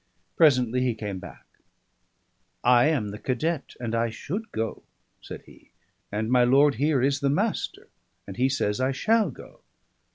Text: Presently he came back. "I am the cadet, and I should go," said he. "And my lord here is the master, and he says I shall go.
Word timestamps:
Presently 0.35 0.81
he 0.81 0.95
came 0.95 1.19
back. 1.19 1.45
"I 2.63 2.87
am 2.87 3.09
the 3.09 3.19
cadet, 3.19 3.75
and 3.79 3.93
I 3.93 4.09
should 4.09 4.51
go," 4.51 4.81
said 5.21 5.43
he. 5.43 5.69
"And 6.11 6.31
my 6.31 6.43
lord 6.43 6.73
here 6.81 7.03
is 7.03 7.19
the 7.19 7.29
master, 7.29 7.87
and 8.25 8.35
he 8.35 8.49
says 8.49 8.81
I 8.81 8.93
shall 8.93 9.29
go. 9.29 9.61